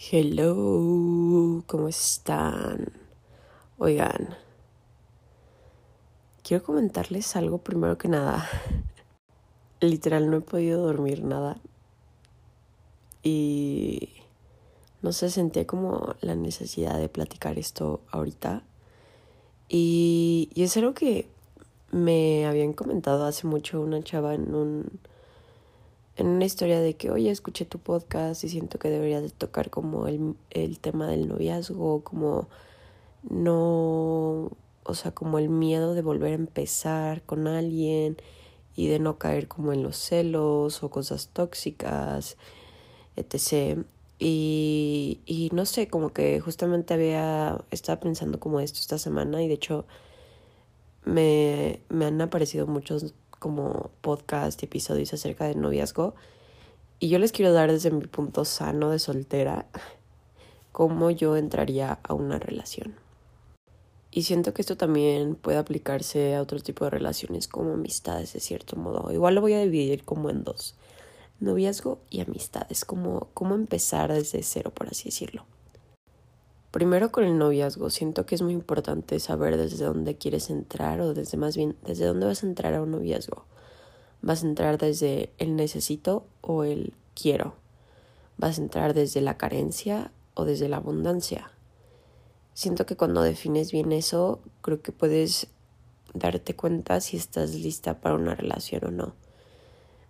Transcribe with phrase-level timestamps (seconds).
[0.00, 2.92] Hello, ¿cómo están?
[3.78, 4.36] Oigan,
[6.44, 8.48] quiero comentarles algo primero que nada.
[9.80, 11.56] Literal, no he podido dormir nada.
[13.24, 14.10] Y
[15.02, 18.62] no sé, sentía como la necesidad de platicar esto ahorita.
[19.68, 21.26] Y, y es algo que
[21.90, 25.00] me habían comentado hace mucho una chava en un
[26.18, 29.70] en una historia de que, oye, escuché tu podcast y siento que deberías de tocar
[29.70, 32.48] como el, el tema del noviazgo, como
[33.22, 34.50] no,
[34.82, 38.16] o sea, como el miedo de volver a empezar con alguien
[38.74, 42.36] y de no caer como en los celos o cosas tóxicas,
[43.14, 43.84] etc.
[44.18, 49.46] Y, y no sé, como que justamente había, estaba pensando como esto esta semana y
[49.46, 49.86] de hecho
[51.04, 56.14] me, me han aparecido muchos como podcast y episodios acerca del noviazgo.
[57.00, 59.66] Y yo les quiero dar desde mi punto sano de soltera
[60.72, 62.94] cómo yo entraría a una relación.
[64.10, 68.40] Y siento que esto también puede aplicarse a otro tipo de relaciones como amistades de
[68.40, 69.12] cierto modo.
[69.12, 70.74] Igual lo voy a dividir como en dos.
[71.40, 75.44] Noviazgo y amistades, como cómo empezar desde cero, por así decirlo.
[76.70, 81.14] Primero con el noviazgo, siento que es muy importante saber desde dónde quieres entrar o
[81.14, 83.46] desde más bien desde dónde vas a entrar a un noviazgo.
[84.20, 87.54] ¿Vas a entrar desde el necesito o el quiero?
[88.36, 91.50] ¿Vas a entrar desde la carencia o desde la abundancia?
[92.52, 95.46] Siento que cuando defines bien eso, creo que puedes
[96.12, 99.27] darte cuenta si estás lista para una relación o no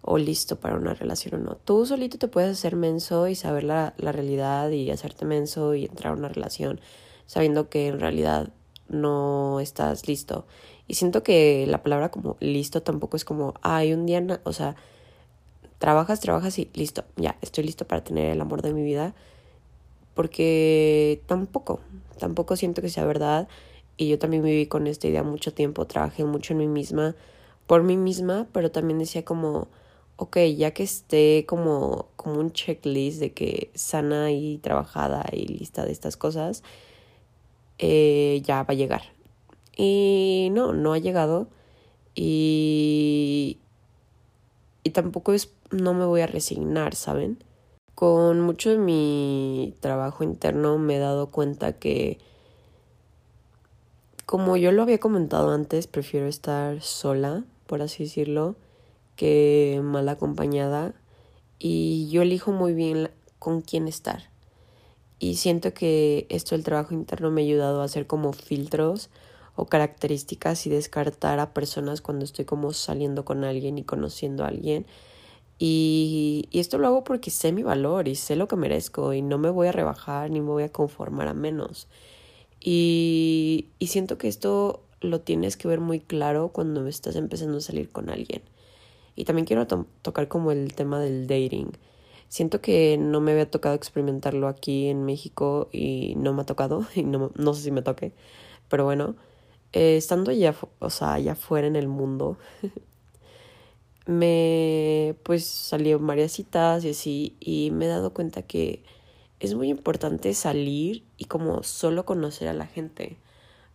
[0.03, 1.57] o listo para una relación o no.
[1.57, 5.85] Tú solito te puedes hacer menso y saber la, la realidad y hacerte menso y
[5.85, 6.81] entrar a una relación
[7.27, 8.51] sabiendo que en realidad
[8.89, 10.47] no estás listo.
[10.87, 14.77] Y siento que la palabra como listo tampoco es como, ay, un día, o sea,
[15.79, 19.15] trabajas, trabajas y listo, ya, estoy listo para tener el amor de mi vida.
[20.15, 21.81] Porque tampoco,
[22.19, 23.49] tampoco siento que sea verdad.
[23.97, 27.15] Y yo también viví con esta idea mucho tiempo, trabajé mucho en mí misma,
[27.67, 29.69] por mí misma, pero también decía como,
[30.19, 35.85] ok, ya que esté como, como un checklist de que sana y trabajada y lista
[35.85, 36.65] de estas cosas,
[37.79, 39.03] eh, ya va a llegar.
[39.77, 41.49] Y no, no ha llegado.
[42.17, 43.59] Y,
[44.83, 47.39] y tampoco es, no me voy a resignar, ¿saben?
[47.95, 52.19] Con mucho de mi trabajo interno me he dado cuenta que,
[54.27, 58.57] como yo lo había comentado antes, prefiero estar sola, por así decirlo
[59.19, 60.95] que mal acompañada
[61.59, 64.31] y yo elijo muy bien con quién estar.
[65.19, 69.11] Y siento que esto del trabajo interno me ha ayudado a hacer como filtros
[69.57, 74.49] o características y descartar a personas cuando estoy como saliendo con alguien y conociendo a
[74.49, 74.87] alguien.
[75.59, 79.23] Y, y, esto lo hago porque sé mi valor y sé lo que merezco y
[79.23, 81.89] no me voy a rebajar ni me voy a conformar a menos.
[82.61, 87.63] Y, y siento que esto lo tienes que ver muy claro cuando estás empezando a
[87.63, 88.43] salir con alguien.
[89.19, 91.73] Y también quiero tocar como el tema del dating.
[92.29, 96.87] Siento que no me había tocado experimentarlo aquí en México y no me ha tocado
[96.95, 98.13] y no, no sé si me toque.
[98.69, 99.17] Pero bueno,
[99.73, 102.39] eh, estando ya, o sea, allá afuera en el mundo,
[104.07, 108.85] me pues salieron varias citas y así y me he dado cuenta que
[109.41, 113.17] es muy importante salir y como solo conocer a la gente.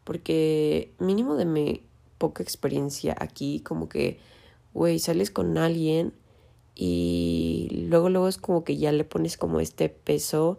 [0.05, 1.83] Porque mínimo de mi
[2.17, 4.19] poca experiencia aquí, como que
[4.73, 6.13] güey, sales con alguien
[6.75, 10.57] y luego luego es como que ya le pones como este peso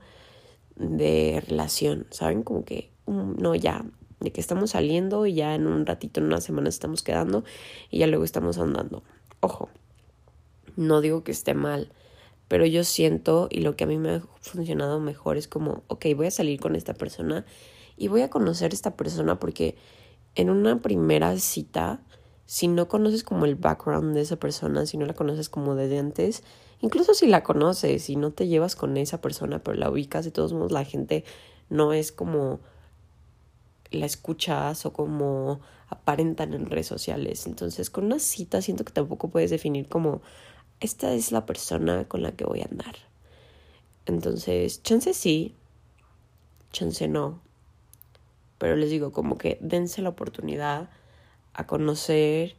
[0.76, 2.42] de relación, ¿saben?
[2.42, 3.84] Como que mm, no ya
[4.20, 7.44] de que estamos saliendo y ya en un ratito, en una semana estamos quedando
[7.91, 9.02] y ya luego estamos andando.
[9.41, 9.69] Ojo,
[10.76, 11.92] no digo que esté mal,
[12.48, 16.06] pero yo siento y lo que a mí me ha funcionado mejor es como, ok,
[16.16, 17.44] voy a salir con esta persona
[17.96, 19.76] y voy a conocer a esta persona porque
[20.34, 22.00] en una primera cita
[22.47, 25.99] si no conoces como el background de esa persona, si no la conoces como desde
[25.99, 26.43] antes,
[26.81, 30.31] incluso si la conoces y no te llevas con esa persona, pero la ubicas, de
[30.31, 31.25] todos modos la gente
[31.70, 32.61] no es como
[33.91, 37.46] la escuchas o como aparentan en redes sociales.
[37.46, 40.23] Entonces, con una cita siento que tampoco puedes definir como
[40.81, 42.96] esta es la persona con la que voy a andar.
[44.06, 45.55] Entonces, chance sí,
[46.73, 47.41] chance no.
[48.58, 50.91] Pero les digo, como que dense la oportunidad
[51.55, 52.56] a conocer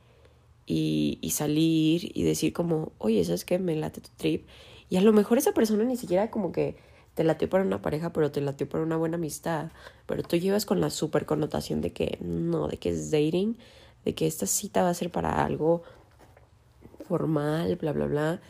[0.66, 3.60] y, y salir y decir como, oye, ¿sabes qué?
[3.60, 4.48] Me late tu trip.
[4.90, 6.76] Y a lo mejor esa persona ni siquiera como que
[7.16, 9.72] te latió para una pareja, pero te latió para una buena amistad.
[10.06, 13.58] Pero tú llevas con la super connotación de que no, de que es dating,
[14.04, 15.84] de que esta cita va a ser para algo
[17.08, 18.42] formal, bla, bla, bla.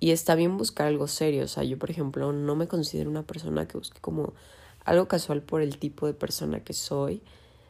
[0.00, 1.44] y está bien buscar algo serio.
[1.44, 4.34] O sea, yo, por ejemplo, no me considero una persona que busque como
[4.84, 7.22] algo casual por el tipo de persona que soy.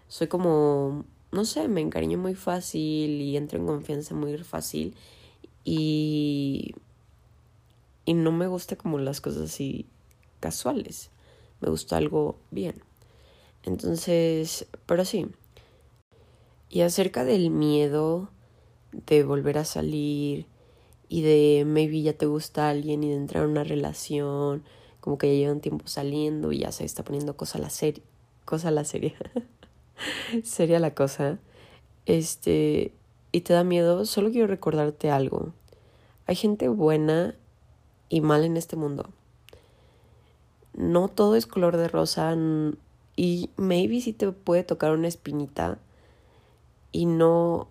[0.08, 4.94] Soy como, no sé, me encariño muy fácil y entro en confianza muy fácil.
[5.64, 6.74] Y,
[8.04, 9.86] y no me gusta como las cosas así
[10.40, 11.10] casuales.
[11.60, 12.76] Me gusta algo bien.
[13.64, 15.26] Entonces, pero sí.
[16.68, 18.30] Y acerca del miedo
[18.92, 20.46] de volver a salir
[21.08, 24.64] y de maybe ya te gusta alguien y de entrar en una relación,
[25.00, 28.04] como que ya llevan tiempo saliendo y ya se está poniendo cosa a la serie,
[28.44, 29.14] cosa a la serie,
[30.44, 31.38] seria la cosa,
[32.06, 32.92] este,
[33.32, 35.52] y te da miedo, solo quiero recordarte algo.
[36.26, 37.34] Hay gente buena
[38.08, 39.10] y mal en este mundo.
[40.72, 42.36] No todo es color de rosa
[43.16, 45.78] y maybe sí te puede tocar una espinita
[46.92, 47.68] y no,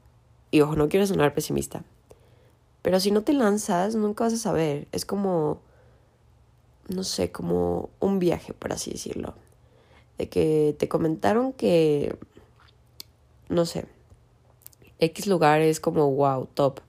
[0.51, 1.83] y ojo, no quiero sonar pesimista,
[2.83, 4.87] pero si no te lanzas, nunca vas a saber.
[4.91, 5.61] Es como,
[6.89, 9.33] no sé, como un viaje, por así decirlo.
[10.17, 12.15] De que te comentaron que,
[13.49, 13.85] no sé,
[14.99, 16.79] X lugar es como, wow, top.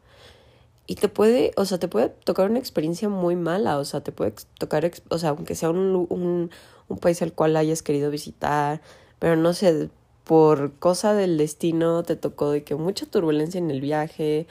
[0.86, 4.12] Y te puede, o sea, te puede tocar una experiencia muy mala, o sea, te
[4.12, 6.50] puede tocar, o sea, aunque sea un, un,
[6.88, 8.82] un país al cual hayas querido visitar,
[9.18, 9.88] pero no sé,
[10.24, 14.46] por cosa del destino te tocó de que mucha turbulencia en el viaje,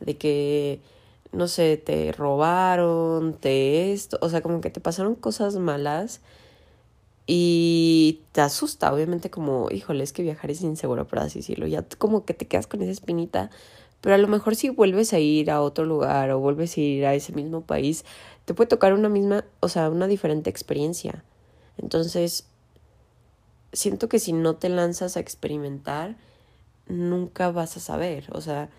[0.00, 0.80] de que,
[1.32, 6.20] no sé, te robaron, te esto, o sea, como que te pasaron cosas malas
[7.30, 11.84] y te asusta, obviamente como, híjole, es que viajar es inseguro, por así decirlo, ya
[11.98, 13.50] como que te quedas con esa espinita,
[14.00, 17.04] pero a lo mejor si vuelves a ir a otro lugar o vuelves a ir
[17.04, 18.06] a ese mismo país,
[18.46, 21.22] te puede tocar una misma, o sea, una diferente experiencia.
[21.76, 22.46] Entonces,
[23.74, 26.16] siento que si no te lanzas a experimentar,
[26.86, 28.70] nunca vas a saber, o sea,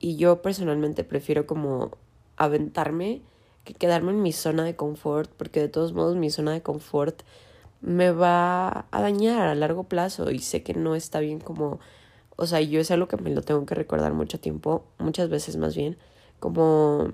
[0.00, 1.92] y yo personalmente prefiero como
[2.36, 3.22] aventarme
[3.62, 7.22] que quedarme en mi zona de confort, porque de todos modos mi zona de confort
[7.84, 11.80] me va a dañar a largo plazo y sé que no está bien como,
[12.36, 15.56] o sea, yo es algo que me lo tengo que recordar mucho tiempo, muchas veces
[15.56, 15.98] más bien,
[16.40, 17.10] como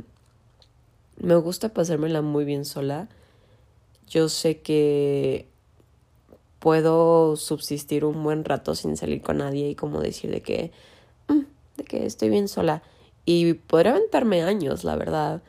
[1.18, 3.08] me gusta pasármela muy bien sola.
[4.06, 5.48] Yo sé que
[6.60, 10.72] puedo subsistir un buen rato sin salir con nadie y como decir de que
[11.84, 12.82] que estoy bien sola.
[13.24, 15.42] Y podría aventarme años, la verdad.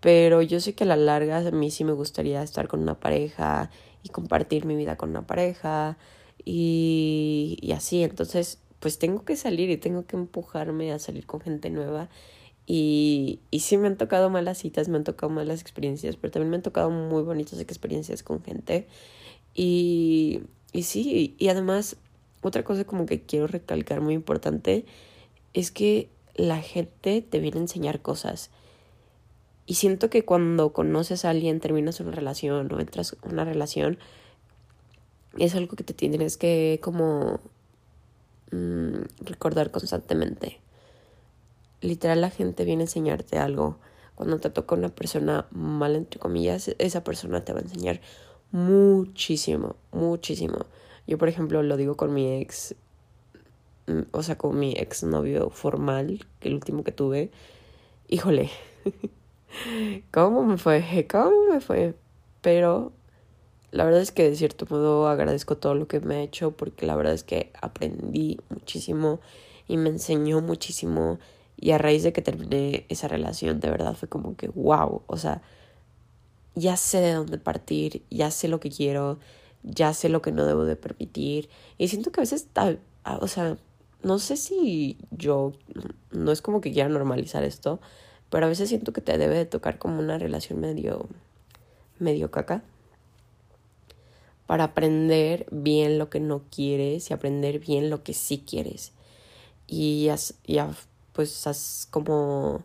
[0.00, 2.98] Pero yo sé que a la larga a mí sí me gustaría estar con una
[3.00, 3.70] pareja
[4.10, 5.98] compartir mi vida con una pareja
[6.44, 8.02] y, así.
[8.02, 12.08] Entonces, pues tengo que salir y tengo que empujarme a salir con gente nueva.
[12.66, 16.50] Y, y sí me han tocado malas citas, me han tocado malas experiencias, pero también
[16.50, 18.86] me han tocado muy bonitas experiencias con gente.
[19.54, 21.96] Y, y sí, y además,
[22.42, 24.84] otra cosa como que quiero recalcar muy importante
[25.54, 28.50] es que la gente te viene a enseñar cosas.
[29.68, 33.98] Y siento que cuando conoces a alguien, terminas una relación o entras en una relación,
[35.38, 37.38] es algo que te tienes que como
[38.50, 40.58] mm, recordar constantemente.
[41.80, 43.78] Literal la gente viene a enseñarte algo.
[44.16, 48.00] Cuando te toca una persona mal, entre comillas, esa persona te va a enseñar
[48.50, 50.66] muchísimo, muchísimo.
[51.06, 52.74] Yo, por ejemplo, lo digo con mi ex,
[53.88, 57.30] Mm, o sea, con mi exnovio formal, que el último que tuve,
[58.08, 58.50] híjole,
[60.10, 61.06] ¿cómo me fue?
[61.10, 61.94] ¿Cómo me fue?
[62.40, 62.92] Pero
[63.70, 66.86] la verdad es que de cierto modo agradezco todo lo que me ha hecho porque
[66.86, 69.20] la verdad es que aprendí muchísimo
[69.66, 71.18] y me enseñó muchísimo
[71.56, 75.16] y a raíz de que terminé esa relación de verdad fue como que wow, o
[75.16, 75.42] sea,
[76.54, 79.18] ya sé de dónde partir, ya sé lo que quiero,
[79.62, 82.48] ya sé lo que no debo de permitir y siento que a veces,
[83.20, 83.58] o sea,
[84.02, 85.52] no sé si yo,
[86.12, 87.80] no es como que quiera normalizar esto,
[88.30, 91.08] pero a veces siento que te debe de tocar como una relación medio,
[91.98, 92.62] medio caca.
[94.46, 98.92] Para aprender bien lo que no quieres y aprender bien lo que sí quieres.
[99.66, 100.08] Y,
[100.46, 100.70] ya
[101.12, 102.62] pues has como,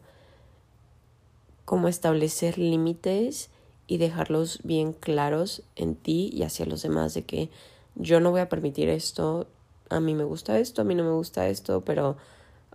[1.65, 3.49] como establecer límites
[3.87, 7.49] y dejarlos bien claros en ti y hacia los demás de que
[7.95, 9.47] yo no voy a permitir esto,
[9.89, 12.17] a mí me gusta esto, a mí no me gusta esto, pero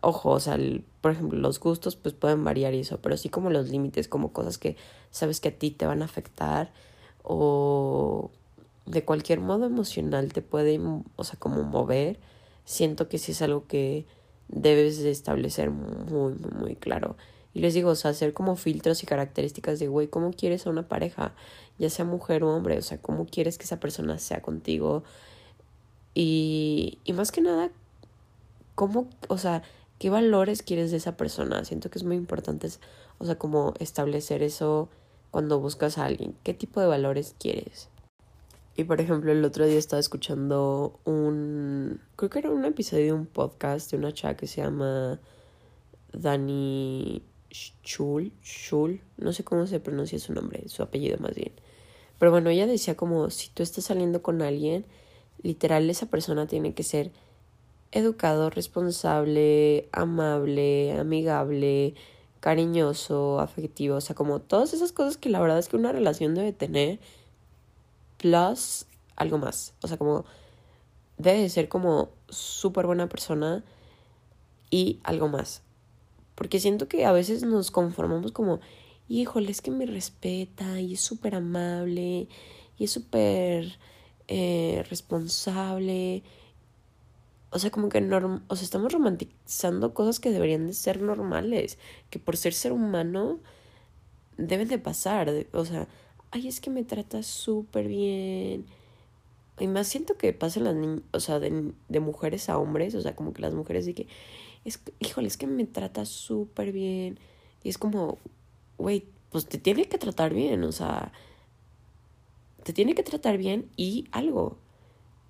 [0.00, 0.58] ojo, o sea,
[1.00, 4.32] por ejemplo, los gustos pues pueden variar y eso, pero sí como los límites, como
[4.32, 4.76] cosas que
[5.10, 6.72] sabes que a ti te van a afectar
[7.22, 8.30] o
[8.86, 10.80] de cualquier modo emocional te puede,
[11.16, 12.18] o sea, como mover,
[12.64, 14.06] siento que sí es algo que
[14.48, 17.16] debes de establecer muy, muy, muy claro.
[17.54, 20.70] Y les digo, o sea, hacer como filtros y características de, güey, ¿cómo quieres a
[20.70, 21.34] una pareja?
[21.78, 25.02] Ya sea mujer o hombre, o sea, ¿cómo quieres que esa persona sea contigo?
[26.14, 27.70] Y, y más que nada,
[28.74, 29.62] ¿cómo, o sea,
[29.98, 31.64] qué valores quieres de esa persona?
[31.64, 32.68] Siento que es muy importante
[33.18, 34.88] O sea, como establecer eso
[35.30, 36.34] cuando buscas a alguien.
[36.42, 37.88] ¿Qué tipo de valores quieres?
[38.76, 42.00] Y por ejemplo, el otro día estaba escuchando un.
[42.14, 45.20] Creo que era un episodio de un podcast de una chava que se llama
[46.12, 48.32] Dani Schul.
[48.40, 49.00] Schul.
[49.16, 51.52] No sé cómo se pronuncia su nombre, su apellido más bien.
[52.20, 54.86] Pero bueno, ella decía como si tú estás saliendo con alguien,
[55.42, 57.10] literal esa persona tiene que ser
[57.92, 61.94] educado, responsable, amable, amigable,
[62.40, 66.34] cariñoso, afectivo, o sea, como todas esas cosas que la verdad es que una relación
[66.34, 67.00] debe tener,
[68.18, 70.24] plus algo más, o sea, como
[71.16, 73.64] debe de ser como súper buena persona
[74.70, 75.62] y algo más.
[76.34, 78.60] Porque siento que a veces nos conformamos como,
[79.08, 82.28] híjole, es que me respeta y es súper amable
[82.76, 83.78] y es súper
[84.28, 86.22] eh, responsable
[87.50, 91.78] o sea, como que norm o sea, estamos romantizando cosas que deberían de ser normales,
[92.10, 93.40] que por ser ser humano
[94.36, 95.88] deben de pasar, o sea,
[96.30, 98.66] ay, es que me trata súper bien.
[99.60, 103.00] Y más siento que pasan las niñas, o sea, de, de, mujeres a hombres, o
[103.00, 104.06] sea, como que las mujeres de que,
[104.64, 107.18] es, híjole, es que me trata súper bien.
[107.64, 108.18] Y es como,
[108.78, 111.12] güey, pues te tiene que tratar bien, o sea,
[112.62, 114.58] te tiene que tratar bien y algo.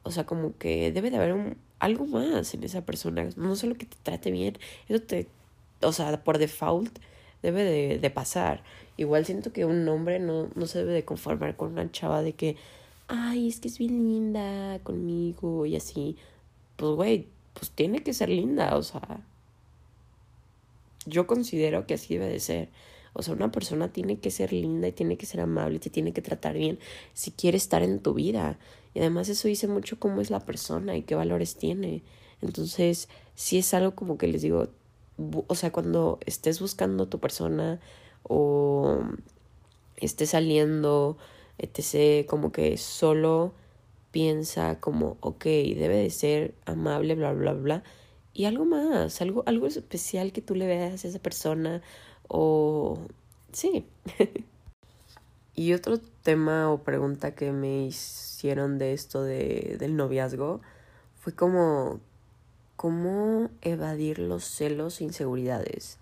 [0.03, 3.77] O sea, como que debe de haber un, algo más en esa persona, no solo
[3.77, 4.59] que te trate bien,
[4.89, 5.29] eso te,
[5.83, 6.99] o sea, por default
[7.43, 8.63] debe de, de pasar.
[8.97, 12.33] Igual siento que un hombre no, no se debe de conformar con una chava de
[12.33, 12.57] que,
[13.07, 16.17] ay, es que es bien linda conmigo y así.
[16.77, 19.21] Pues, güey, pues tiene que ser linda, o sea.
[21.07, 22.69] Yo considero que así debe de ser.
[23.19, 25.91] O sea, una persona tiene que ser linda y tiene que ser amable y te
[25.91, 26.79] tiene que tratar bien
[27.15, 28.59] si quiere estar en tu vida.
[28.95, 32.05] Y además eso dice mucho cómo es la persona y qué valores tiene.
[32.43, 34.69] Entonces, si es algo como que les digo,
[35.49, 37.81] o sea, cuando estés buscando a tu persona
[38.23, 39.01] o
[39.97, 41.19] estés saliendo,
[41.59, 43.53] etc., como que solo
[44.13, 47.83] piensa como, ok, debe de ser amable, bla, bla, bla.
[48.33, 51.83] Y algo más, algo, algo especial que tú le veas a esa persona
[52.29, 52.99] o...
[53.53, 53.87] Sí.
[55.55, 60.61] y otro tema o pregunta que me hicieron de esto de, del noviazgo
[61.21, 62.01] fue como
[62.77, 65.99] cómo evadir los celos e inseguridades.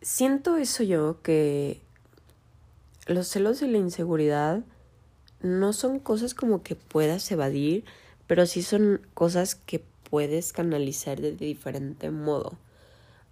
[0.00, 1.80] Siento eso yo que
[3.06, 4.62] los celos y la inseguridad
[5.40, 7.84] no son cosas como que puedas evadir,
[8.26, 12.58] pero sí son cosas que puedes canalizar de diferente modo.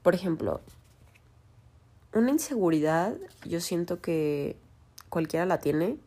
[0.02, 0.60] Por ejemplo,
[2.14, 4.56] una inseguridad yo siento que
[5.08, 5.98] cualquiera la tiene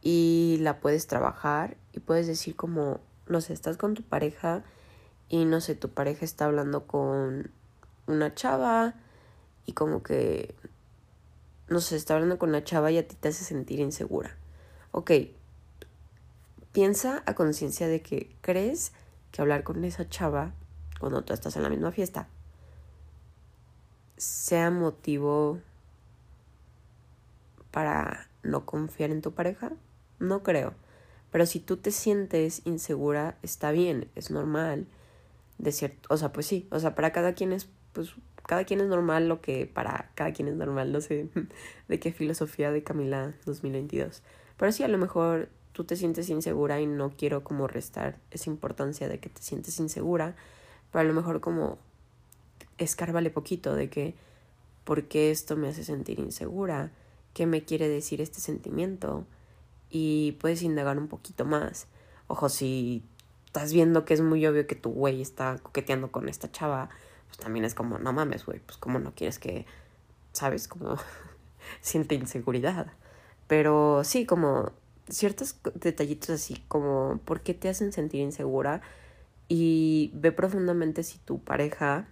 [0.00, 4.62] y la puedes trabajar y puedes decir como, no sé, estás con tu pareja
[5.28, 7.50] y no sé, tu pareja está hablando con
[8.06, 8.94] una chava
[9.64, 10.54] y como que,
[11.68, 14.36] no sé, está hablando con una chava y a ti te hace sentir insegura.
[14.92, 15.10] Ok,
[16.70, 18.92] piensa a conciencia de que crees
[19.32, 20.54] que hablar con esa chava
[21.00, 22.28] cuando tú estás en la misma fiesta
[24.16, 25.60] sea motivo
[27.70, 29.72] para no confiar en tu pareja?
[30.18, 30.74] No creo.
[31.30, 34.86] Pero si tú te sientes insegura, está bien, es normal.
[35.58, 38.14] De cierto, o sea, pues sí, o sea, para cada quien es, pues,
[38.46, 41.28] cada quien es normal lo que para cada quien es normal, no sé
[41.88, 44.22] de qué filosofía de Camila 2022.
[44.56, 48.48] Pero sí, a lo mejor tú te sientes insegura y no quiero como restar esa
[48.48, 50.36] importancia de que te sientes insegura,
[50.90, 51.78] pero a lo mejor como
[52.78, 54.14] escárvale poquito de que,
[54.84, 56.90] ¿por qué esto me hace sentir insegura?
[57.34, 59.24] ¿Qué me quiere decir este sentimiento?
[59.90, 61.86] Y puedes indagar un poquito más.
[62.28, 63.02] Ojo, si
[63.46, 66.90] estás viendo que es muy obvio que tu güey está coqueteando con esta chava,
[67.26, 69.66] pues también es como, no mames, güey, pues como no quieres que,
[70.32, 70.68] ¿sabes?
[70.68, 70.96] Como
[71.80, 72.92] siente inseguridad.
[73.46, 74.72] Pero sí, como
[75.08, 78.82] ciertos detallitos así, como por qué te hacen sentir insegura
[79.48, 82.08] y ve profundamente si tu pareja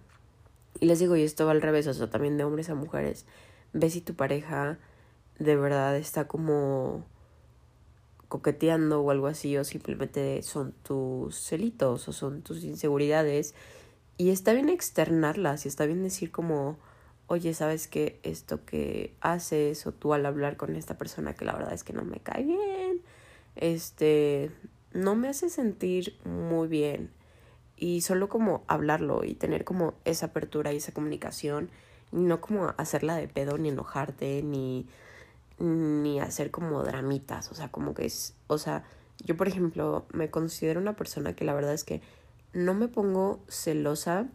[0.79, 3.25] y les digo, y esto va al revés, o sea, también de hombres a mujeres.
[3.73, 4.77] Ve si tu pareja
[5.39, 7.05] de verdad está como
[8.27, 13.53] coqueteando o algo así, o simplemente son tus celitos o son tus inseguridades.
[14.17, 16.77] Y está bien externarlas y está bien decir como,
[17.27, 18.19] oye, ¿sabes qué?
[18.23, 21.93] Esto que haces o tú al hablar con esta persona que la verdad es que
[21.93, 23.01] no me cae bien,
[23.55, 24.51] este,
[24.93, 27.11] no me hace sentir muy bien
[27.77, 31.69] y solo como hablarlo y tener como esa apertura y esa comunicación
[32.11, 34.87] y no como hacerla de pedo ni enojarte ni
[35.57, 38.83] ni hacer como dramitas, o sea, como que es, o sea,
[39.23, 42.01] yo por ejemplo me considero una persona que la verdad es que
[42.51, 44.27] no me pongo celosa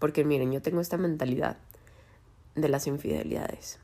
[0.00, 1.58] porque miren, yo tengo esta mentalidad
[2.54, 3.78] de las infidelidades.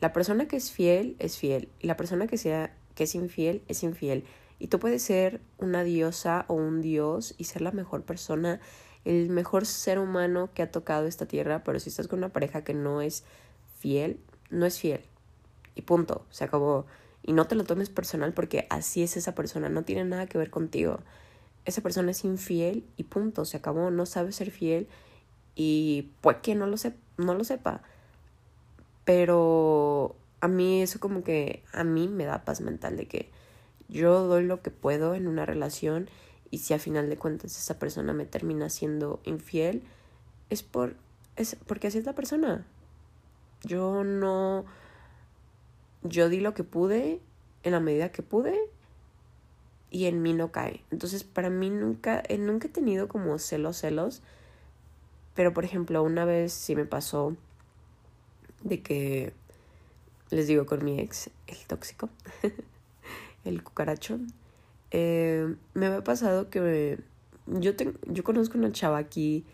[0.00, 3.62] La persona que es fiel es fiel y la persona que sea que es infiel
[3.68, 4.24] es infiel.
[4.58, 8.60] Y tú puedes ser una diosa o un dios y ser la mejor persona,
[9.04, 12.64] el mejor ser humano que ha tocado esta tierra, pero si estás con una pareja
[12.64, 13.24] que no es
[13.78, 14.18] fiel,
[14.50, 15.02] no es fiel.
[15.74, 16.86] Y punto, se acabó.
[17.22, 20.38] Y no te lo tomes personal porque así es esa persona, no tiene nada que
[20.38, 21.00] ver contigo.
[21.64, 24.88] Esa persona es infiel y punto, se acabó, no sabe ser fiel
[25.54, 26.76] y puede que no lo,
[27.16, 27.82] no lo sepa.
[29.04, 33.30] Pero a mí eso como que a mí me da paz mental de que
[33.88, 36.08] yo doy lo que puedo en una relación
[36.50, 39.82] y si a final de cuentas esa persona me termina siendo infiel
[40.50, 40.96] es por
[41.36, 42.66] es porque así es la persona.
[43.62, 44.64] Yo no
[46.02, 47.20] yo di lo que pude
[47.62, 48.58] en la medida que pude
[49.90, 50.84] y en mí no cae.
[50.90, 54.22] Entonces, para mí nunca eh, nunca he tenido como celos celos,
[55.34, 57.36] pero por ejemplo, una vez sí me pasó
[58.62, 59.32] de que,
[60.30, 62.08] les digo con mi ex, el tóxico,
[63.44, 64.18] el cucaracho,
[64.90, 66.98] eh, me había pasado que
[67.46, 67.72] yo,
[68.06, 69.44] yo conozco una chava aquí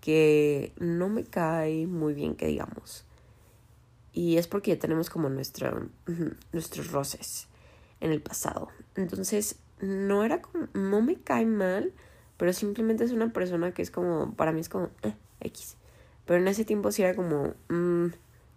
[0.00, 3.04] que no me cae muy bien, que digamos.
[4.12, 5.88] Y es porque ya tenemos como nuestro,
[6.52, 7.48] nuestros roces
[8.00, 8.68] en el pasado.
[8.94, 11.92] Entonces, no era como, no me cae mal,
[12.36, 15.76] pero simplemente es una persona que es como, para mí es como, eh, X.
[16.26, 18.06] Pero en ese tiempo sí era como, mm,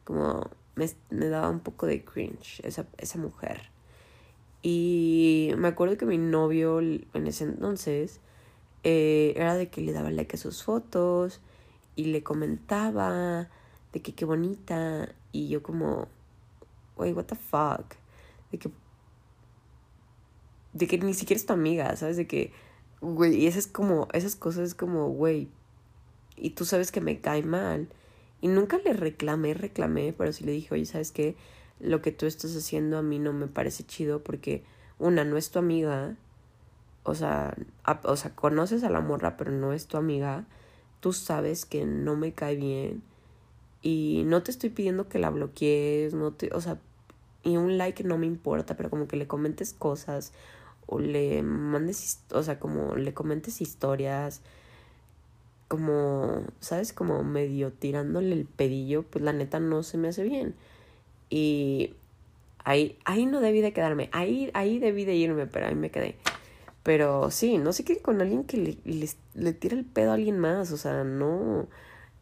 [0.04, 3.70] como me, me, daba un poco de cringe esa, esa mujer.
[4.62, 8.20] Y me acuerdo que mi novio en ese entonces
[8.84, 11.42] eh, era de que le daba like a sus fotos
[11.96, 13.50] y le comentaba
[13.94, 15.14] de que qué bonita.
[15.32, 16.08] Y yo como,
[16.96, 17.96] wey, what the fuck.
[18.52, 18.72] De que,
[20.74, 22.18] de que ni siquiera es tu amiga, ¿sabes?
[22.18, 22.52] De que,
[23.02, 25.50] güey, y esas como, esas cosas es como, güey,
[26.36, 27.90] y tú sabes que me cae mal.
[28.42, 31.36] Y nunca le reclamé, reclamé, pero sí le dije, oye, ¿sabes qué?
[31.80, 34.64] Lo que tú estás haciendo a mí no me parece chido porque,
[35.00, 36.16] una, no es tu amiga,
[37.04, 37.56] o sea,
[38.04, 40.46] o sea, conoces a la morra, pero no es tu amiga,
[41.00, 43.04] tú sabes que no me cae bien
[43.82, 46.80] y no te estoy pidiendo que la bloquees, no te, o sea,
[47.44, 50.34] y un like no me importa, pero como que le comentes cosas
[50.88, 54.42] o le mandes, o sea, como le comentes historias,
[55.68, 56.94] como, ¿sabes?
[56.94, 60.56] Como medio tirándole el pedillo, pues la neta no se me hace bien.
[61.30, 61.94] Y
[62.64, 66.16] ahí, ahí no debí de quedarme, ahí, ahí debí de irme, pero ahí me quedé.
[66.84, 70.14] Pero sí, no sé qué con alguien que le, le, le tira el pedo a
[70.14, 71.68] alguien más, o sea, no.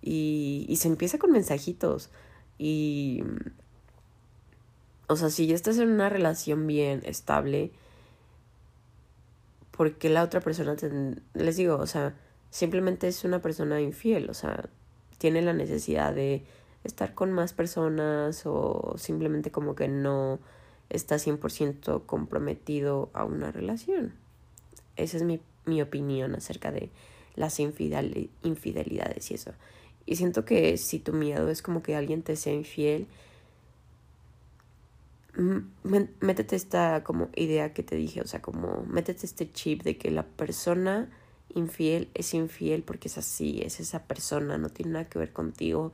[0.02, 2.10] Y, y se empieza con mensajitos.
[2.58, 3.24] Y.
[5.08, 7.72] O sea, si ya estás en una relación bien estable,
[9.72, 10.89] porque la otra persona te,
[11.34, 12.15] les digo, o sea,
[12.50, 14.70] simplemente es una persona infiel, o sea,
[15.18, 16.44] tiene la necesidad de
[16.86, 20.39] estar con más personas o simplemente como que no
[20.89, 24.13] está 100% comprometido a una relación.
[24.95, 26.89] Esa es mi, mi opinión acerca de
[27.36, 29.52] las infidelidades y eso.
[30.06, 33.08] Y siento que si tu miedo es como que alguien te sea infiel,
[36.21, 40.12] métete esta como idea que te dije, o sea, como métete este chip de que
[40.12, 41.10] la persona
[41.54, 45.91] infiel es infiel porque es así, es esa persona, no tiene nada que ver contigo.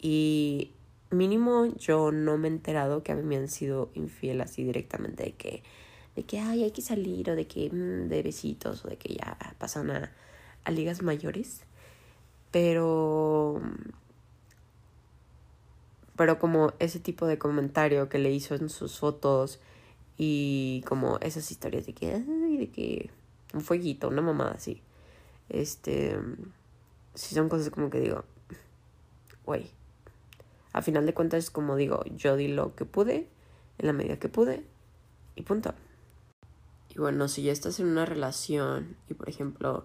[0.00, 0.72] Y
[1.10, 5.24] mínimo yo no me he enterado que a mí me han sido infiel así directamente
[5.24, 5.62] de que,
[6.16, 9.14] de que ay, hay que salir o de que mm, de besitos o de que
[9.14, 10.12] ya pasan a,
[10.70, 11.62] ligas mayores.
[12.50, 13.60] Pero
[16.16, 19.58] pero como ese tipo de comentario que le hizo en sus fotos
[20.18, 23.10] y como esas historias de que de que
[23.54, 24.82] un fueguito, una mamada así.
[25.48, 26.16] Este,
[27.14, 28.24] si son cosas como que digo,
[29.44, 29.70] güey,
[30.72, 33.28] a final de cuentas, como digo, yo di lo que pude,
[33.78, 34.64] en la medida que pude,
[35.34, 35.74] y punto.
[36.88, 39.84] Y bueno, si ya estás en una relación y, por ejemplo,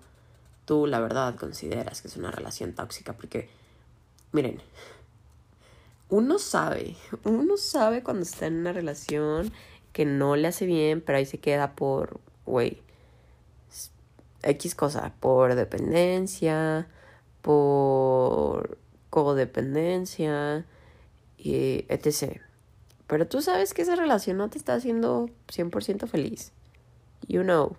[0.66, 3.50] tú la verdad consideras que es una relación tóxica, porque,
[4.32, 4.62] miren,
[6.10, 9.52] uno sabe, uno sabe cuando está en una relación
[9.94, 12.82] que no le hace bien, pero ahí se queda por, güey,
[14.44, 16.88] X cosa, por dependencia,
[17.42, 18.78] por
[19.10, 20.66] codependencia,
[21.54, 22.42] etc.
[23.08, 26.52] Pero tú sabes que esa relación no te está haciendo 100% feliz.
[27.28, 27.76] You know.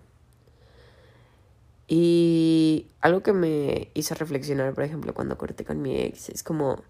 [1.89, 6.83] Y algo que me hizo reflexionar, por ejemplo, cuando corté con mi ex, es como...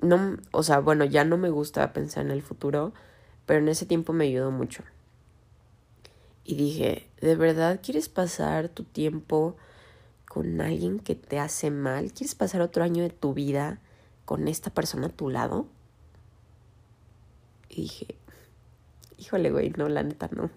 [0.00, 2.92] No, o sea, bueno, ya no me gusta pensar en el futuro,
[3.46, 4.82] pero en ese tiempo me ayudó mucho.
[6.44, 9.56] Y dije, ¿de verdad quieres pasar tu tiempo
[10.28, 12.12] con alguien que te hace mal?
[12.12, 13.80] ¿Quieres pasar otro año de tu vida
[14.26, 15.66] con esta persona a tu lado.
[17.70, 18.14] Y dije,
[19.16, 20.50] híjole, güey, no, la neta no.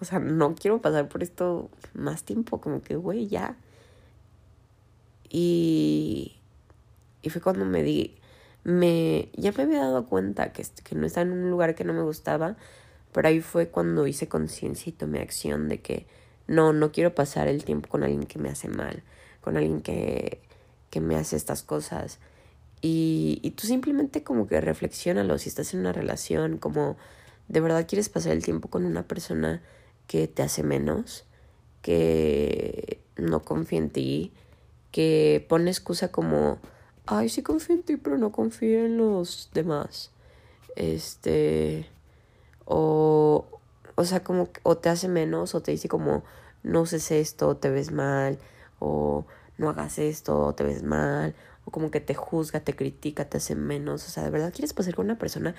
[0.00, 3.58] O sea, no quiero pasar por esto más tiempo, como que, güey, ya.
[5.28, 6.38] Y,
[7.20, 8.16] y fue cuando me di,
[8.64, 11.92] me, ya me había dado cuenta que, que no estaba en un lugar que no
[11.92, 12.56] me gustaba,
[13.12, 16.06] pero ahí fue cuando hice conciencia y tomé acción de que
[16.46, 19.02] no, no quiero pasar el tiempo con alguien que me hace mal,
[19.42, 20.40] con alguien que,
[20.88, 22.18] que me hace estas cosas.
[22.82, 26.96] Y, y tú simplemente como que reflexionalo si estás en una relación, como
[27.48, 29.60] de verdad quieres pasar el tiempo con una persona
[30.06, 31.24] que te hace menos,
[31.82, 34.32] que no confía en ti,
[34.92, 36.58] que pone excusa como,
[37.06, 40.10] ay, sí confío en ti, pero no confío en los demás.
[40.76, 41.86] Este,
[42.64, 43.46] o,
[43.94, 46.24] o sea, como, o te hace menos, o te dice como,
[46.62, 48.38] no uses esto, te ves mal,
[48.78, 49.26] o
[49.58, 53.54] no hagas esto, te ves mal, o como que te juzga, te critica, te hace
[53.54, 54.06] menos.
[54.06, 55.54] O sea, ¿de verdad quieres pasar con una persona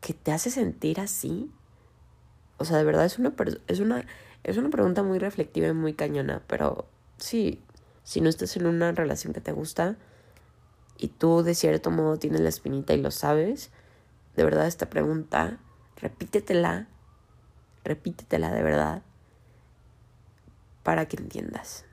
[0.00, 1.50] que te hace sentir así?
[2.58, 3.34] O sea, de verdad es una,
[3.66, 4.06] es una,
[4.44, 6.86] es una pregunta muy reflectiva y muy cañona, pero
[7.18, 7.60] sí,
[8.04, 9.96] si no estás en una relación que te gusta
[10.96, 13.70] y tú de cierto modo tienes la espinita y lo sabes,
[14.36, 15.58] de verdad esta pregunta,
[15.96, 16.88] repítetela,
[17.84, 19.02] repítetela de verdad
[20.82, 21.84] para que entiendas.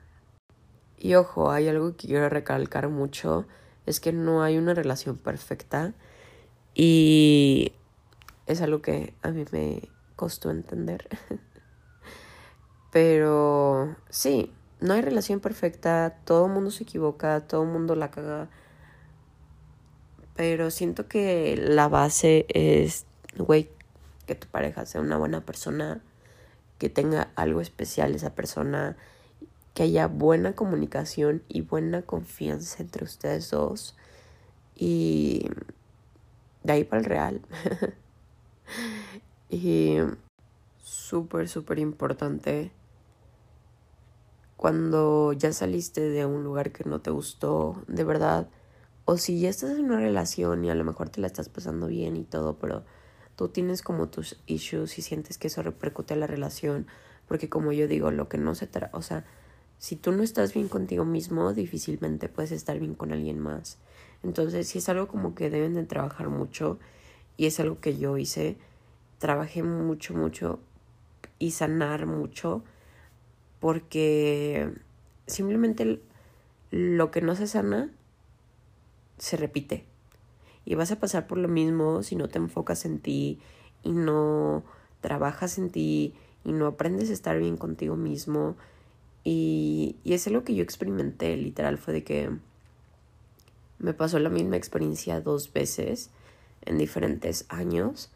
[0.98, 3.46] Y ojo, hay algo que quiero recalcar mucho,
[3.86, 5.92] es que no hay una relación perfecta
[6.74, 7.72] y
[8.46, 11.08] es algo que a mí me costó entender.
[12.92, 18.10] Pero sí, no hay relación perfecta, todo el mundo se equivoca, todo el mundo la
[18.10, 18.48] caga.
[20.36, 23.70] Pero siento que la base es, güey,
[24.26, 26.02] que tu pareja sea una buena persona,
[26.78, 28.96] que tenga algo especial esa persona,
[29.74, 33.96] que haya buena comunicación y buena confianza entre ustedes dos.
[34.76, 35.48] Y
[36.62, 37.40] de ahí para el real.
[39.50, 39.98] y
[40.82, 42.72] súper, súper importante
[44.56, 48.48] cuando ya saliste de un lugar que no te gustó, de verdad,
[49.04, 51.88] o si ya estás en una relación y a lo mejor te la estás pasando
[51.88, 52.84] bien y todo, pero
[53.36, 56.86] tú tienes como tus issues y sientes que eso repercute a la relación,
[57.28, 59.26] porque como yo digo, lo que no se trata, o sea,
[59.84, 63.76] si tú no estás bien contigo mismo, difícilmente puedes estar bien con alguien más.
[64.22, 66.78] Entonces, si es algo como que deben de trabajar mucho
[67.36, 68.56] y es algo que yo hice,
[69.18, 70.58] trabajé mucho, mucho
[71.38, 72.64] y sanar mucho
[73.60, 74.72] porque
[75.26, 76.00] simplemente
[76.70, 77.90] lo que no se sana
[79.18, 79.84] se repite.
[80.64, 83.38] Y vas a pasar por lo mismo si no te enfocas en ti
[83.82, 84.64] y no
[85.02, 88.56] trabajas en ti y no aprendes a estar bien contigo mismo.
[89.24, 92.30] Y, y es algo que yo experimenté, literal, fue de que
[93.78, 96.10] me pasó la misma experiencia dos veces
[96.62, 98.10] en diferentes años.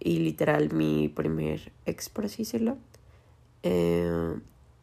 [0.00, 2.78] Y literal, mi primer ex, por así decirlo,
[3.62, 4.34] eh,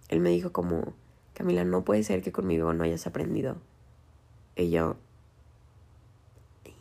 [0.10, 0.94] él me dijo como,
[1.34, 3.58] Camila, no puede ser que conmigo no hayas aprendido.
[4.56, 4.96] Y yo,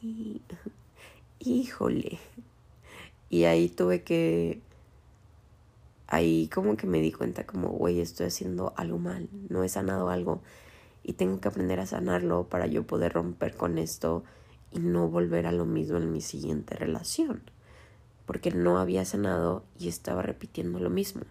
[1.39, 2.19] híjole.
[3.29, 4.61] Y ahí tuve que,
[6.11, 10.11] ahí como que me di cuenta como, güey, estoy haciendo algo mal, no he sanado
[10.11, 10.43] algo
[11.03, 14.25] y tengo que aprender a sanarlo para yo poder romper con esto
[14.71, 17.43] y no volver a lo mismo en mi siguiente relación.
[18.27, 21.23] Porque no había sanado y estaba repitiendo lo mismo.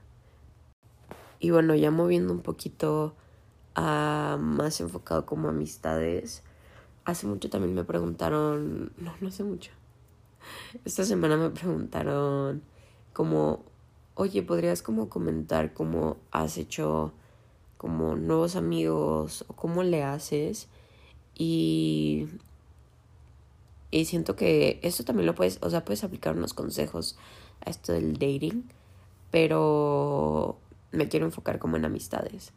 [1.40, 3.16] Y bueno, ya moviendo un poquito
[3.76, 6.44] a más enfocado como amistades.
[7.06, 9.72] Hace mucho también me preguntaron, no, no hace mucho.
[10.84, 12.62] Esta semana me preguntaron
[13.14, 13.64] como,
[14.20, 17.14] oye, ¿podrías como comentar cómo has hecho
[17.78, 20.68] como nuevos amigos o cómo le haces?
[21.36, 22.28] Y,
[23.92, 27.18] y siento que esto también lo puedes, o sea, puedes aplicar unos consejos
[27.66, 28.66] a esto del dating,
[29.32, 30.58] pero
[30.92, 32.52] me quiero enfocar como en amistades.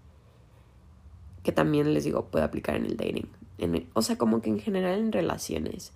[1.45, 3.29] Que también les digo, puede aplicar en el dating.
[3.59, 5.93] En o sea, como que en general en relaciones.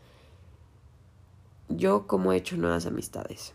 [1.69, 3.53] Yo como he hecho nuevas amistades.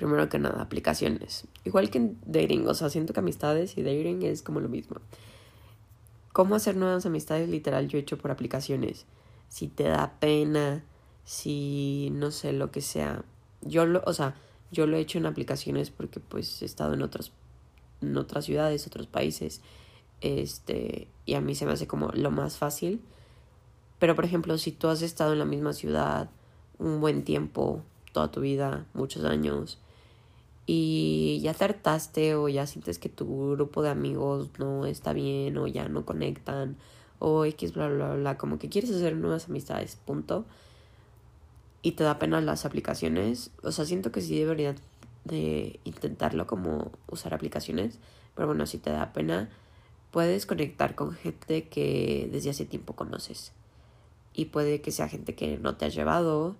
[0.00, 1.44] Primero que nada, aplicaciones.
[1.62, 4.96] Igual que en dating, o sea, siento que amistades y dating es como lo mismo.
[6.32, 7.50] ¿Cómo hacer nuevas amistades?
[7.50, 9.04] Literal, yo he hecho por aplicaciones.
[9.50, 10.82] Si te da pena,
[11.26, 13.26] si no sé, lo que sea.
[13.60, 14.36] Yo lo, o sea,
[14.70, 17.02] yo lo he hecho en aplicaciones porque pues he estado en
[18.00, 19.60] en otras ciudades, otros países.
[20.22, 23.02] Este, y a mí se me hace como lo más fácil.
[23.98, 26.30] Pero por ejemplo, si tú has estado en la misma ciudad
[26.78, 27.82] un buen tiempo,
[28.14, 29.78] toda tu vida, muchos años,
[30.72, 35.58] y ya te hartaste o ya sientes que tu grupo de amigos no está bien
[35.58, 36.76] o ya no conectan
[37.18, 40.44] o X, bla, bla, bla, como que quieres hacer nuevas amistades, punto.
[41.82, 43.50] Y te da pena las aplicaciones.
[43.64, 44.76] O sea, siento que sí debería
[45.24, 47.98] de intentarlo como usar aplicaciones.
[48.36, 49.50] Pero bueno, si te da pena,
[50.12, 53.50] puedes conectar con gente que desde hace tiempo conoces.
[54.34, 56.54] Y puede que sea gente que no te has llevado.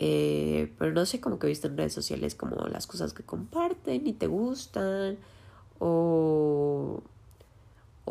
[0.00, 3.22] Eh, pero no sé, como que he visto en redes sociales como las cosas que
[3.22, 5.18] comparten y te gustan.
[5.78, 7.02] O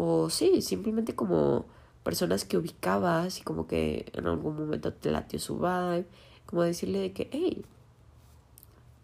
[0.01, 1.65] o sí, simplemente como
[2.03, 6.05] personas que ubicabas y como que en algún momento te latió su vibe.
[6.45, 7.65] Como decirle de que, hey,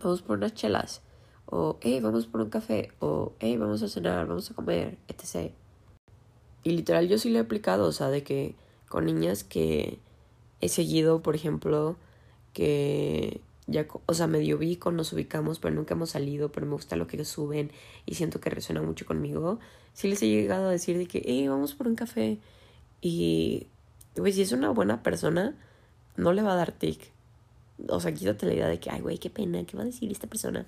[0.02, 1.02] vamos por unas chelas.
[1.48, 2.94] O, hey, vamos por un café.
[3.00, 5.52] O, hey, vamos a cenar, vamos a comer, etc.
[6.64, 8.56] Y literal yo sí lo he aplicado, o sea, de que
[8.88, 10.00] con niñas que
[10.62, 11.98] he seguido, por ejemplo,
[12.56, 16.96] que ya, o sea, medio ubico, nos ubicamos, pero nunca hemos salido, pero me gusta
[16.96, 17.72] lo que suben
[18.06, 19.60] y siento que resuena mucho conmigo.
[19.94, 22.40] Sí les he llegado a decir de que, hey, vamos por un café.
[23.02, 23.68] Y,
[24.16, 25.56] pues, si es una buena persona,
[26.16, 27.12] no le va a dar tic.
[27.90, 30.12] O sea, quítate la idea de que, ay, güey, qué pena, ¿qué va a decir
[30.12, 30.66] esta persona?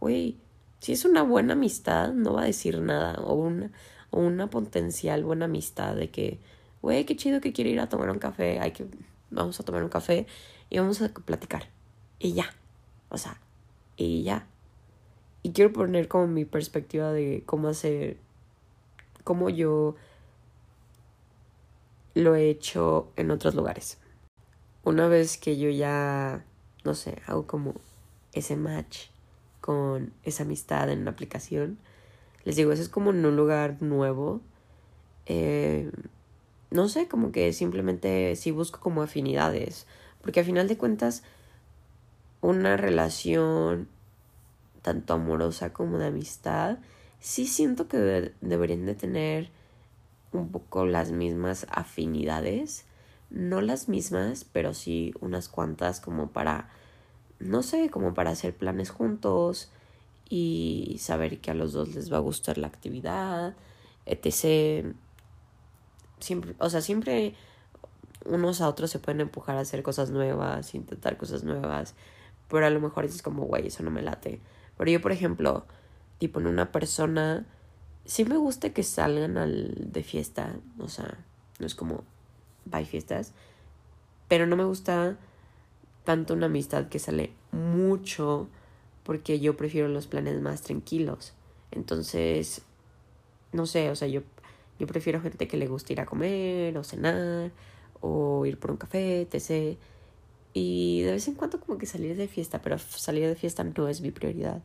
[0.00, 0.36] Güey,
[0.80, 3.14] si es una buena amistad, no va a decir nada.
[3.24, 3.72] O una,
[4.10, 6.38] o una potencial buena amistad de que,
[6.82, 8.86] güey, qué chido que quiere ir a tomar un café, hay que,
[9.34, 10.26] vamos a tomar un café
[10.70, 11.68] y vamos a platicar
[12.18, 12.54] y ya.
[13.10, 13.40] O sea,
[13.96, 14.46] y ya.
[15.42, 18.16] Y quiero poner como mi perspectiva de cómo hacer,
[19.24, 19.94] cómo yo
[22.14, 23.98] lo he hecho en otros lugares.
[24.84, 26.44] Una vez que yo ya,
[26.84, 27.74] no sé, hago como
[28.32, 29.08] ese match
[29.60, 31.78] con esa amistad en una aplicación,
[32.44, 34.40] les digo, eso es como en un lugar nuevo.
[35.26, 35.90] Eh,
[36.74, 39.86] no sé, como que simplemente sí busco como afinidades.
[40.20, 41.22] Porque a final de cuentas,
[42.40, 43.88] una relación
[44.82, 46.78] tanto amorosa como de amistad,
[47.20, 49.50] sí siento que deberían de tener
[50.32, 52.86] un poco las mismas afinidades,
[53.30, 56.70] no las mismas, pero sí unas cuantas como para,
[57.38, 59.70] no sé, como para hacer planes juntos
[60.28, 63.54] y saber que a los dos les va a gustar la actividad,
[64.06, 64.92] etc.
[66.24, 67.34] Siempre, o sea, siempre
[68.24, 71.94] unos a otros se pueden empujar a hacer cosas nuevas, intentar cosas nuevas
[72.48, 74.40] pero a lo mejor es como, güey, eso no me late.
[74.76, 75.64] Pero yo, por ejemplo,
[76.18, 77.46] tipo en una persona,
[78.04, 81.18] sí me gusta que salgan al de fiesta, o sea,
[81.58, 82.04] no es como,
[82.64, 83.32] bye fiestas,
[84.28, 85.16] pero no me gusta
[86.04, 88.48] tanto una amistad que sale mucho
[89.04, 91.34] porque yo prefiero los planes más tranquilos.
[91.70, 92.62] Entonces,
[93.52, 94.22] no sé, o sea, yo,
[94.78, 97.52] yo prefiero gente que le guste ir a comer o cenar
[98.00, 99.78] o ir por un café, etc.
[100.52, 103.88] Y de vez en cuando como que salir de fiesta, pero salir de fiesta no
[103.88, 104.62] es mi prioridad.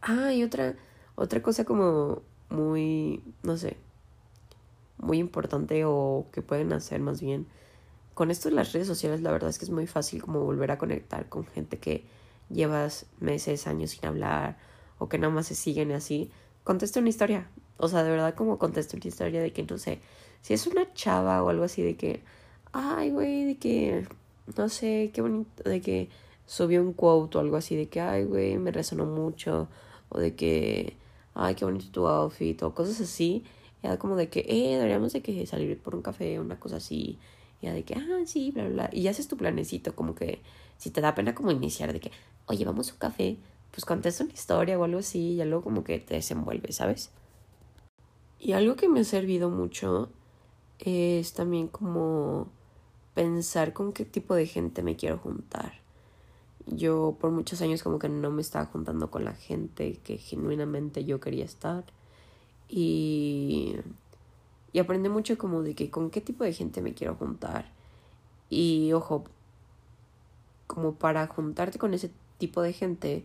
[0.00, 0.76] Ah, y otra,
[1.16, 3.76] otra cosa como muy, no sé,
[4.98, 7.46] muy importante o que pueden hacer más bien.
[8.14, 10.70] Con esto de las redes sociales, la verdad es que es muy fácil como volver
[10.70, 12.04] a conectar con gente que
[12.48, 14.58] llevas meses, años sin hablar
[14.98, 16.30] o que nada más se siguen así.
[16.64, 17.48] Contesta una historia.
[17.78, 20.00] O sea, de verdad como contesta una historia de que, no sé,
[20.42, 22.22] si es una chava o algo así de que,
[22.72, 24.06] ay, güey, de que
[24.56, 26.08] no sé, qué bonito, de que
[26.46, 29.68] subió un quote o algo así de que, ay, güey, me resonó mucho,
[30.08, 30.96] o de que,
[31.34, 33.44] ay, qué bonito tu outfit, o cosas así,
[33.82, 37.18] ya como de que, eh, deberíamos de que salir por un café, una cosa así,
[37.62, 40.40] ya de que, ah, sí, bla, bla, y haces tu planecito, como que,
[40.78, 42.10] si te da pena como iniciar, de que,
[42.46, 43.36] oye, vamos a un café,
[43.70, 47.10] pues contesta una historia o algo así, y algo como que te desenvuelve, ¿sabes?
[48.38, 50.10] Y algo que me ha servido mucho
[50.78, 52.48] es también como
[53.14, 55.80] pensar con qué tipo de gente me quiero juntar.
[56.66, 61.04] Yo por muchos años como que no me estaba juntando con la gente que genuinamente
[61.04, 61.84] yo quería estar.
[62.68, 63.76] Y,
[64.72, 67.72] y aprendí mucho como de que con qué tipo de gente me quiero juntar.
[68.50, 69.24] Y ojo,
[70.66, 73.24] como para juntarte con ese tipo de gente,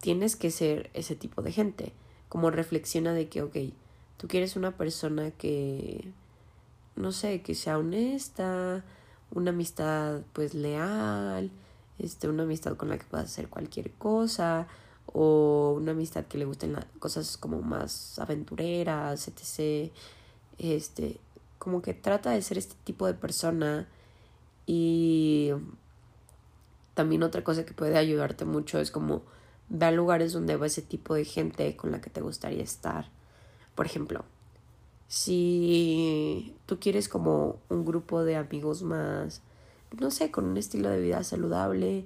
[0.00, 1.92] tienes que ser ese tipo de gente.
[2.28, 3.56] Como reflexiona de que, ok,
[4.16, 6.12] tú quieres una persona que
[6.98, 8.84] no sé, que sea honesta,
[9.30, 11.50] una amistad pues leal,
[11.98, 14.66] este, una amistad con la que puedas hacer cualquier cosa,
[15.06, 19.92] o una amistad que le gusten cosas como más aventureras, etc.
[20.58, 21.18] Este,
[21.58, 23.88] como que trata de ser este tipo de persona
[24.66, 25.52] y
[26.94, 29.22] también otra cosa que puede ayudarte mucho es como
[29.68, 33.10] ve a lugares donde va ese tipo de gente con la que te gustaría estar.
[33.74, 34.24] Por ejemplo,
[35.08, 39.42] si tú quieres como un grupo de amigos más,
[39.98, 42.04] no sé, con un estilo de vida saludable,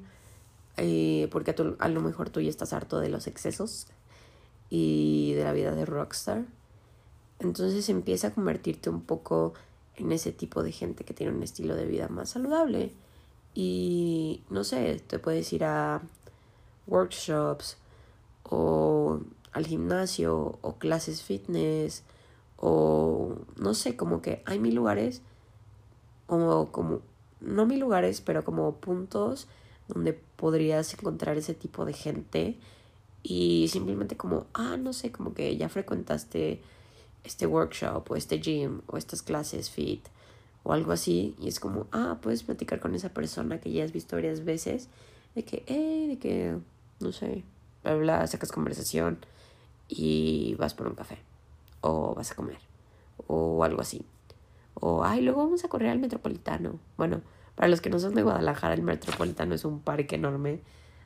[0.76, 3.86] eh, porque a, a, lo mejor tú ya estás harto de los excesos
[4.70, 6.44] y de la vida de rockstar.
[7.40, 9.54] Entonces empieza a convertirte un poco
[9.96, 12.92] en ese tipo de gente que tiene un estilo de vida más saludable.
[13.54, 16.02] Y no sé, te puedes ir a
[16.92, 17.76] workshops
[18.44, 19.20] o
[19.52, 22.02] al gimnasio o clases fitness
[22.56, 25.22] o no sé, como que hay mil lugares
[26.26, 27.00] o como
[27.40, 29.48] no mil lugares, pero como puntos
[29.88, 32.58] donde podrías encontrar ese tipo de gente
[33.22, 36.62] y simplemente como, ah, no sé, como que ya frecuentaste
[37.24, 40.06] este workshop o este gym o estas clases fit
[40.64, 43.92] o algo así y es como, ah, puedes platicar con esa persona que ya has
[43.92, 44.88] visto varias veces
[45.34, 46.58] de que, eh, de que,
[47.02, 47.44] no sé,
[47.82, 49.18] bla, bla, sacas conversación
[49.88, 51.18] y vas por un café
[51.80, 52.58] o vas a comer
[53.26, 54.04] o algo así.
[54.74, 56.78] O, ay, luego vamos a correr al metropolitano.
[56.96, 57.20] Bueno,
[57.54, 60.60] para los que no son de Guadalajara, el metropolitano es un parque enorme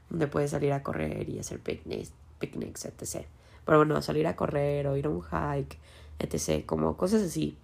[0.09, 3.27] donde puedes salir a correr y hacer picnics, picnics etc.
[3.65, 5.79] Pero bueno, salir a correr o ir a un hike,
[6.19, 6.65] etc.
[6.65, 7.57] Como cosas así.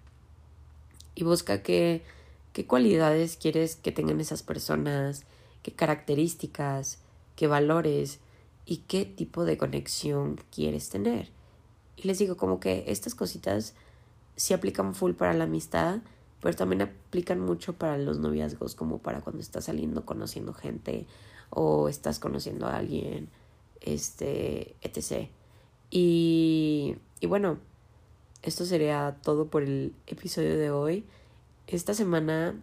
[1.15, 2.03] Y busca qué,
[2.51, 5.25] qué cualidades quieres que tengan esas personas,
[5.61, 6.99] qué características,
[7.35, 8.19] qué valores
[8.65, 11.29] y qué tipo de conexión quieres tener.
[11.95, 13.75] Y les digo como que estas cositas
[14.35, 15.99] sí aplican full para la amistad,
[16.41, 21.05] pero también aplican mucho para los noviazgos, como para cuando estás saliendo conociendo gente
[21.49, 23.29] o estás conociendo a alguien,
[23.81, 25.29] este, etc.
[25.89, 27.59] Y, y bueno,
[28.41, 31.05] esto sería todo por el episodio de hoy.
[31.67, 32.59] Esta semana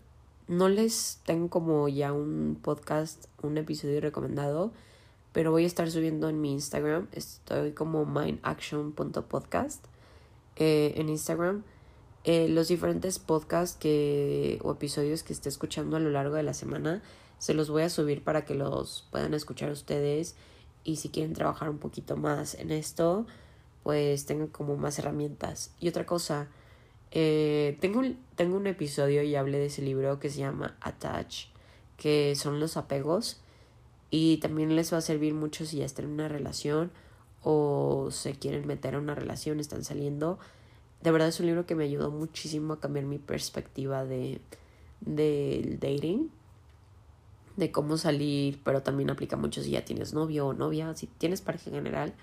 [0.46, 4.72] no les tengo como ya un podcast, un episodio recomendado,
[5.32, 7.08] pero voy a estar subiendo en mi Instagram.
[7.12, 9.84] Estoy como mindaction.podcast
[10.56, 11.64] eh, en Instagram.
[12.24, 16.52] Eh, los diferentes podcasts que, o episodios que esté escuchando a lo largo de la
[16.52, 17.02] semana
[17.38, 20.36] se los voy a subir para que los puedan escuchar ustedes
[20.84, 23.26] y si quieren trabajar un poquito más en esto
[23.82, 26.48] pues tengan como más herramientas y otra cosa
[27.10, 31.46] eh, tengo, un, tengo un episodio y hablé de ese libro que se llama Attach
[31.96, 33.40] que son los apegos
[34.10, 36.90] y también les va a servir mucho si ya están en una relación
[37.42, 40.38] o se quieren meter a una relación, están saliendo.
[41.02, 44.40] De verdad es un libro que me ayudó muchísimo a cambiar mi perspectiva de
[45.00, 46.30] del dating,
[47.56, 51.40] de cómo salir, pero también aplica mucho si ya tienes novio o novia, si tienes
[51.40, 52.14] pareja en general,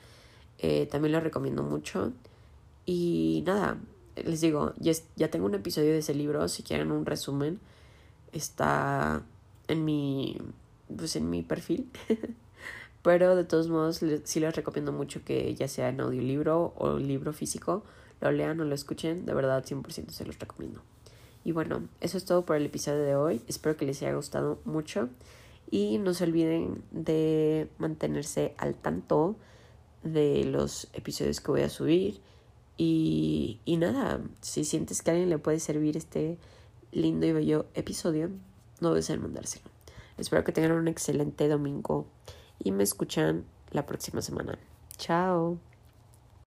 [0.59, 2.13] eh, también lo recomiendo mucho.
[2.85, 3.77] Y nada,
[4.15, 7.59] les digo, ya, ya tengo un episodio de ese libro, si quieren un resumen,
[8.31, 9.23] está
[9.67, 10.37] en mi,
[10.95, 11.89] pues en mi perfil.
[13.03, 17.31] Pero de todos modos, sí les recomiendo mucho que ya sea en audiolibro o libro
[17.31, 17.83] físico,
[18.19, 19.25] lo lean o lo escuchen.
[19.25, 20.81] De verdad, 100% se los recomiendo.
[21.45, 23.41] Y bueno, eso es todo por el episodio de hoy.
[23.47, 25.09] Espero que les haya gustado mucho.
[25.71, 29.37] Y no se olviden de mantenerse al tanto
[30.03, 32.19] de los episodios que voy a subir.
[32.77, 36.37] Y, y nada, si sientes que a alguien le puede servir este
[36.91, 38.29] lindo y bello episodio,
[38.81, 39.76] no dudes en mandárselo.
[40.17, 42.07] Espero que tengan un excelente domingo
[42.59, 44.57] y me escuchan la próxima semana.
[44.97, 45.59] Chao.